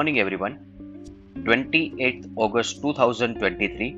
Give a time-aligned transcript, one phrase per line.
[0.00, 0.54] morning, everyone.
[1.46, 3.88] 28th August 2023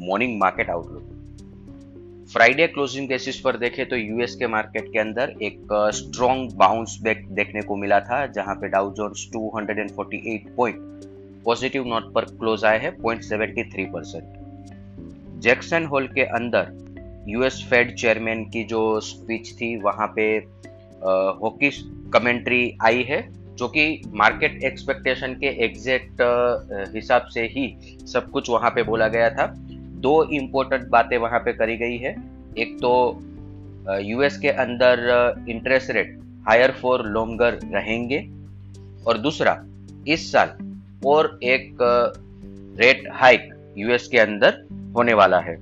[0.00, 5.72] morning market outlook Friday closing basis पर देखें तो US के मार्केट के अंदर एक
[5.94, 11.04] स्ट्रॉन्ग बाउंस बैक देखने को मिला था जहाँ पे Dow Jones 248 point
[11.44, 16.72] positive note पर क्लोज आए हैं 0.73 परसेंट जैक्सन होल के अंदर
[17.28, 20.30] यूएस फेड चेयरमैन की जो स्पीच थी वहाँ पे
[21.42, 21.70] हॉकी
[22.14, 26.22] कमेंट्री आई है जो कि मार्केट एक्सपेक्टेशन के एग्जैक्ट
[26.94, 27.64] हिसाब से ही
[28.06, 29.46] सब कुछ वहाँ पे बोला गया था।
[30.00, 32.14] दो इम्पोर्टेंट बातें वहाँ पे करी गई है।
[32.58, 32.92] एक तो
[34.00, 36.16] यूएस के अंदर interest rate
[36.48, 38.18] higher for longer रहेंगे।
[39.06, 39.64] और दूसरा,
[40.08, 40.56] इस साल
[41.06, 41.76] और एक
[42.80, 44.66] रेट हाइक यूएस के अंदर
[44.96, 45.56] होने वाला है।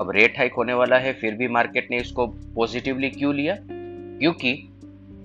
[0.00, 3.56] अब रेट हाइक होने वाला है, फिर भी मार्केट ने इसको पॉजिटिवली क्यों लिया?
[3.60, 4.71] क्योंकि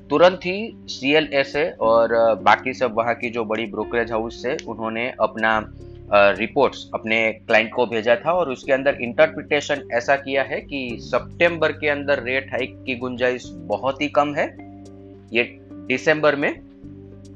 [0.09, 4.57] तुरंत ही सी एल ए और बाकी सब वहाँ की जो बड़ी ब्रोकरेज हाउस से
[4.67, 5.73] उन्होंने अपना
[6.13, 11.71] रिपोर्ट्स अपने क्लाइंट को भेजा था और उसके अंदर इंटरप्रिटेशन ऐसा किया है कि सितंबर
[11.71, 14.45] के अंदर रेट हाइक की गुंजाइश बहुत ही कम है।
[15.33, 15.43] ये
[15.87, 16.53] दिसंबर में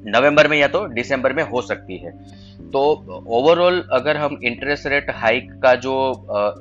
[0.06, 2.12] नवंबर में या तो दिसंबर में हो सकती है।
[2.74, 2.82] तो
[3.28, 5.94] ओवरऑल अगर हम इंटरेस्ट रेट हाइक का जो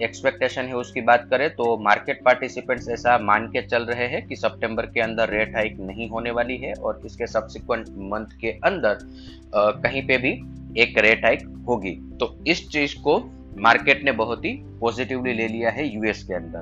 [0.03, 4.37] एक्सपेक्टेशन है उसकी बात करें तो मार्केट पार्टिसिपेंट्स ऐसा मान के चल रहे हैं कि
[4.37, 8.99] सितंबर के अंदर रेट हाइक नहीं होने वाली है और इसके सब्सिक्वेंट मंथ के अंदर
[9.55, 10.31] आ, कहीं पे भी
[10.83, 13.19] एक रेट हाइक होगी। तो इस चीज़ को
[13.59, 16.59] मार्केट ने बहुत ही पॉजिटिवली ले लिया है यूएस के अंदर।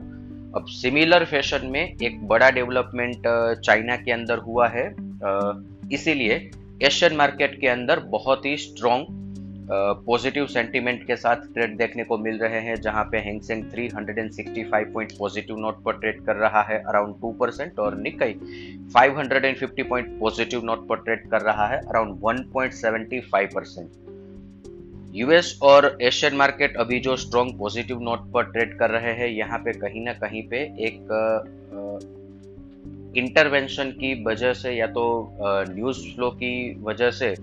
[0.56, 3.22] अब सिमिलर फ़ैशन में एक बड़ा डेवलपमेंट
[3.64, 4.86] चाइना के अंदर हुआ है।
[5.92, 6.50] इसीलिए
[6.82, 9.27] एशियन मार्केट के अंदर बहुत ही स्ट्रॉन्ग
[9.70, 15.12] पॉजिटिव सेंटीमेंट के साथ ट्रेड देखने को मिल रहे हैं, जहाँ पे Hang Seng 365 point
[15.18, 18.34] positive note पर ट्रेड कर रहा है अराउंड 2 परसेंट और निकाई
[18.96, 23.90] 550 पॉइंट पॉजिटिव नोट पर ट्रेड कर रहा है अराउंड 1.75 परसेंट
[25.14, 29.58] यूएस और एशियन मार्केट अभी जो स्ट्रॉन्ग पॉजिटिव नोट पर ट्रेड कर रहे हैं, यहाँ
[29.58, 30.98] पे कहीं ना कहीं पे एक
[33.16, 35.04] इंटरवेंशन की वजह से या तो
[35.42, 37.34] न्यूज़ फ्लो की वजह से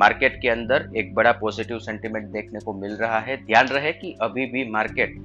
[0.00, 4.14] मार्केट के अंदर एक बड़ा पॉजिटिव सेंटिमेंट देखने को मिल रहा है। ध्यान रहे कि
[4.22, 5.16] अभी भी मार्केट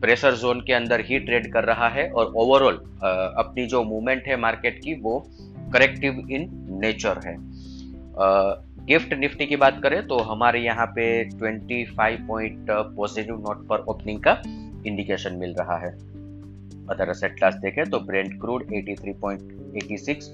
[0.00, 2.74] प्रेशर जोन के अंदर ही ट्रेड कर रहा है और ओवरऑल
[3.38, 5.18] अपनी जो मूवमेंट है मार्केट की वो
[5.72, 6.48] करेक्टिव इन
[6.82, 7.36] नेचर है।
[8.86, 11.04] गिफ्ट निफ्टी की बात करें तो हमारे यहाँ पे
[11.36, 14.32] 25 पॉइंट पॉजिटिव नोट पर ओपनिंग का
[14.86, 15.90] इंडिकेशन मिल रहा है।
[16.90, 20.30] अदर असेट क्लास देखें तो Brent crude 83.86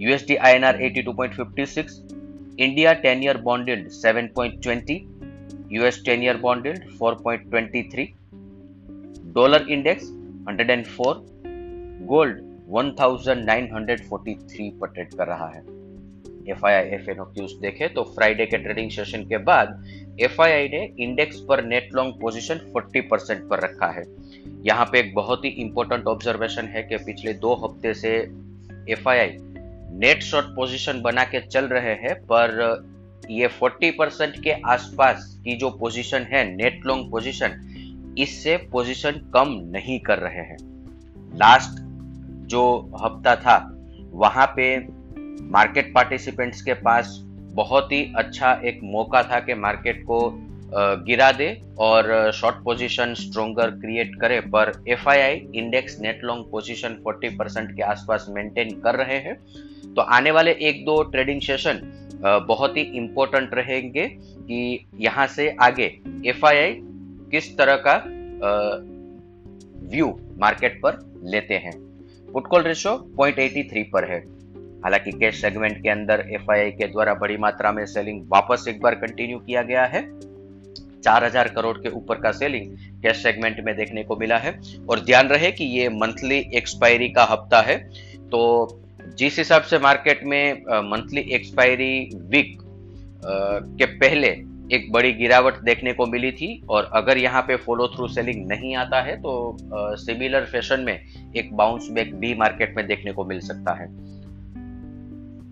[0.00, 1.96] USD INR 82.56
[2.58, 5.06] India 10 year bond yield 7.20,
[5.70, 8.14] US 10 year bond yield 4.23,
[9.32, 10.10] dollar index
[10.44, 11.22] 104,
[12.06, 15.62] gold 1943 पर ट्रेड कर रहा है
[16.50, 17.16] F I I F N
[17.62, 19.84] देखे तो फ्राइडे के ट्रेडिंग सेशन के बाद
[20.20, 24.04] एफ़ आई आई ने इंडेक्स पर नेट लॉन्ग पोजीशन 40 परसेंट पर रखा है
[24.66, 28.14] यहाँ पे एक बहुत ही इंपॉर्टेंट ऑब्जर्वेशन है कि पिछले दो हफ़्ते से
[28.92, 29.36] F I I
[29.90, 32.86] net short position बना के चल रहे हैं, पर
[33.30, 39.58] ये 40 परसेंट के आसपास की जो पोजीशन है नेट लॉन्ग पोजीशन इससे पोजीशन कम
[39.72, 40.56] नहीं कर रहे हैं।
[41.38, 41.80] लास्ट
[42.50, 42.64] जो
[43.02, 43.56] हफ़्ता था,
[44.12, 44.78] वहाँ पे
[45.50, 47.18] मार्केट पार्टिसिपेंट्स के पास
[47.54, 50.18] बहुत ही अच्छा एक मौका था कि मार्केट को
[51.04, 57.36] गिरा दे और शॉर्ट पोजीशन स्ट्रोंगर क्रिएट करे, पर FII index net long position 40
[57.38, 59.36] percent के आसपास मेंटेन कर रहे हैं।
[59.98, 61.80] तो आने वाले एक दो ट्रेडिंग सेशन
[62.48, 65.86] बहुत ही इंपॉर्टेंट रहेंगे कि यहाँ से आगे
[66.26, 66.76] एफआईआई
[67.30, 67.94] किस तरह का
[69.90, 70.08] व्यू
[70.38, 71.72] मार्केट पर लेते हैं।
[72.32, 74.18] पुटकॉल रेशो 0.83 पर है।
[74.84, 78.94] हालाँकि कैश सेगमेंट के अंदर एफआईआई के द्वारा बड़ी मात्रा में सेलिंग वापस एक बार
[78.94, 80.08] कंटिन्यू किया गया है।
[81.02, 84.58] 4000 करोड़ के ऊपर का सेलिंग कैश सेगमेंट में देखने को मिला है।
[84.90, 87.78] और ध्यान रहे कि ये मंथली एक्सपायरी का हफ़्ता है।
[88.28, 88.82] तो
[89.18, 90.60] जिस हिसाब से मार्केट में
[90.90, 91.94] मंथली एक्सपायरी
[92.30, 92.58] वीक
[93.78, 94.28] के पहले
[94.72, 98.74] एक बड़ी गिरावट देखने को मिली थी और अगर यहाँ पे फॉलो थ्रू सेलिंग नहीं
[98.76, 99.56] आता है तो
[99.96, 103.86] सिमिलर फ़ैशन में एक बाउंस बैक भी मार्केट में देखने को मिल सकता है।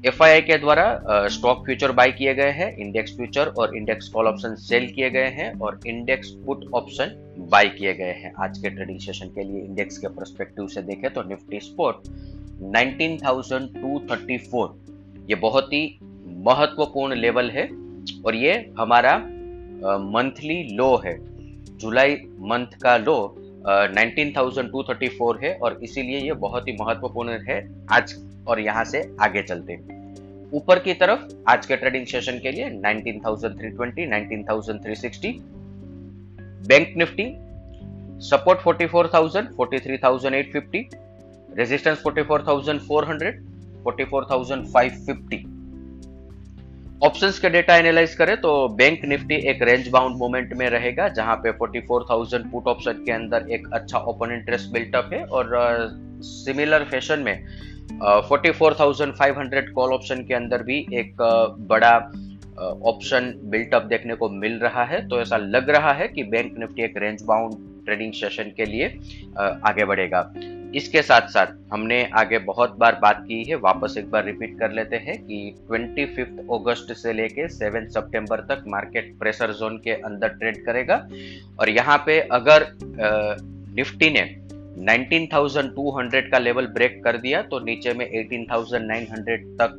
[0.05, 4.55] एफ़ के द्वारा स्टॉक फ्यूचर बाय किए गए हैं इंडेक्स फ्यूचर और इंडेक्स कॉल ऑप्शन
[4.61, 7.17] सेल किए गए हैं और इंडेक्स पुट ऑप्शन
[7.51, 11.13] बाय किए गए हैं। आज के ट्रेडिंग सेशन के लिए इंडेक्स के परस्पेक्टिव से देखें
[11.13, 12.09] तो निफ्टी स्पोर्ट
[12.63, 14.69] 19,234
[15.29, 17.69] ये बहुत ही महत्वपूर्ण लेवल है
[18.27, 19.17] और ये हमारा
[19.99, 21.19] मंथली लो है।
[21.79, 23.43] जुलाई मंथ का लो
[24.83, 28.15] थर्टी फोर है और इसीलिए ये बहुत ही महत्वपूर्ण है आज
[28.49, 29.79] और यहाँ से आगे चलते
[30.53, 35.35] ऊपर की तरफ़ आज के ट्रेडिंग सेशन के लिए 19,320, 19,360
[36.69, 37.37] bank Nifty
[38.21, 41.06] support 44,000, 43,850
[41.59, 43.31] resistance 44,400,
[43.89, 45.45] 44,550
[47.03, 51.37] options के डेटा एनालाइज करें तो बैंक निफ्टी एक रेंज बाउंड मोमेंट में रहेगा जहाँ
[51.37, 55.51] पे 44,000 पुट ऑप्शन के अंदर एक अच्छा ओपन इंटरेस्ट बिल्टअप है और
[56.23, 57.47] सिमिलर uh, फ़ैशन में
[58.01, 62.13] uh, 44,500 कॉल ऑप्शन के अंदर भी एक uh, बड़ा
[62.85, 66.83] ऑप्शन बिल्टअप देखने को मिल रहा है। तो ऐसा लग रहा है कि बैंक निफ्टी
[66.83, 68.87] एक रेंज बाउंड ट्रेडिंग सेशन के लिए
[69.39, 70.33] आगे बढ़ेगा।
[70.75, 74.73] इसके साथ साथ हमने आगे बहुत बार बात की है वापस एक बार रिपीट कर
[74.73, 76.03] लेते हैं कि ट्वेंटी
[76.55, 80.97] अगस्त से लेके सेवन सितंबर तक मार्केट प्रेशर जोन के अंदर ट्रेड करेगा।
[81.61, 82.67] और यहाँ पे अगर
[83.77, 84.25] निफ्टी ने
[84.77, 89.79] 19,200 का लेवल ब्रेक कर दिया तो नीचे में 18,900 तक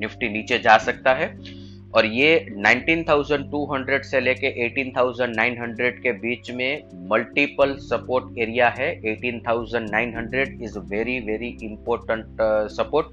[0.00, 1.61] निफ्टी नीचे जा सकता है।
[1.94, 10.78] और ये 19,200 से लेके 18,900 के बीच में मल्टीपल सपोर्ट एरिया है। 18,900 is
[10.78, 12.36] very very important
[12.70, 13.06] support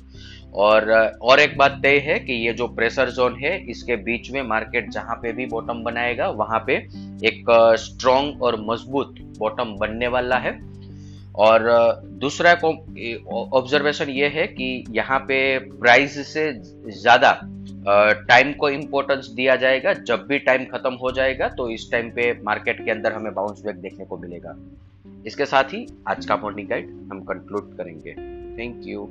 [0.56, 4.32] और uh, और एक बात तय है कि ये जो प्रेशर जोन है इसके बीच
[4.32, 6.74] में मार्केट जहाँ पे भी बॉटम बनाएगा वहाँ पे
[7.28, 10.52] एक स्ट्रॉन्ग uh, और मज़बूत बॉटम बनने वाला है।
[11.36, 12.54] और uh, दूसरा
[13.54, 16.52] ऑब्जर्वेशन ये है कि यहाँ पे प्राइस से
[16.92, 17.32] ज़्यादा
[17.88, 22.32] टाइम को इम्पोर्टेंस दिया जाएगा। जब भी टाइम खत्म हो जाएगा तो इस टाइम पे
[22.44, 24.56] मार्केट के अंदर हमें बाउंस बैक देखने को मिलेगा।
[25.26, 28.14] इसके साथ ही आज का मॉर्निंग गाइड हम कंक्लूड करेंगे।
[28.58, 29.08] Thank you